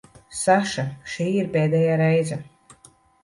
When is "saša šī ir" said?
0.37-1.51